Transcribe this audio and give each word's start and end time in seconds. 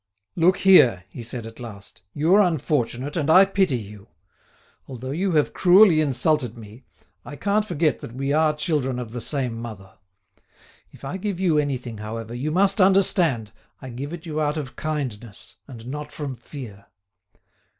"Look 0.35 0.57
here," 0.57 1.03
he 1.09 1.21
said 1.21 1.45
at 1.45 1.59
last, 1.59 2.01
"you're 2.11 2.39
unfortunate, 2.39 3.15
and 3.15 3.29
I 3.29 3.45
pity 3.45 3.77
you. 3.77 4.07
Although 4.87 5.11
you 5.11 5.33
have 5.33 5.53
cruelly 5.53 6.01
insulted 6.01 6.57
me, 6.57 6.85
I 7.23 7.35
can't 7.35 7.63
forget 7.65 7.99
that 7.99 8.15
we 8.15 8.33
are 8.33 8.55
children 8.55 8.97
of 8.97 9.11
the 9.11 9.21
same 9.21 9.53
mother. 9.55 9.99
If 10.89 11.05
I 11.05 11.17
give 11.17 11.39
you 11.39 11.59
anything, 11.59 11.99
however, 11.99 12.33
you 12.33 12.49
must 12.49 12.81
understand 12.81 13.51
I 13.79 13.89
give 13.89 14.11
it 14.11 14.25
you 14.25 14.41
out 14.41 14.57
of 14.57 14.75
kindness, 14.75 15.57
and 15.67 15.85
not 15.85 16.11
from 16.11 16.33
fear. 16.33 16.87